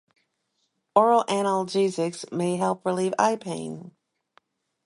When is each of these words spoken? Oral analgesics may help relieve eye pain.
Oral 0.95 1.25
analgesics 1.25 2.31
may 2.31 2.57
help 2.57 2.83
relieve 2.87 3.13
eye 3.19 3.35
pain. 3.35 3.91